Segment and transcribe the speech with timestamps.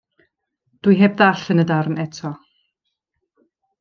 [0.87, 2.31] Dwi heb ddarllen y darn eto.